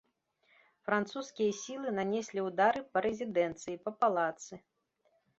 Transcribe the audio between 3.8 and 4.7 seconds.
па палацы.